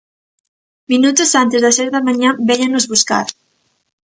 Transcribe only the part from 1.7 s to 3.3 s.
seis da mañá véñenos buscar.